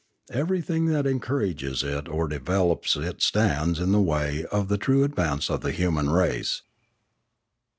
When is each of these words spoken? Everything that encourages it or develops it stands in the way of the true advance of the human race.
Everything 0.31 0.87
that 0.87 1.05
encourages 1.05 1.83
it 1.83 2.07
or 2.09 2.27
develops 2.27 2.95
it 2.95 3.21
stands 3.21 3.77
in 3.77 3.91
the 3.91 4.01
way 4.01 4.45
of 4.45 4.67
the 4.67 4.79
true 4.79 5.03
advance 5.03 5.47
of 5.47 5.61
the 5.61 5.71
human 5.71 6.09
race. 6.09 6.63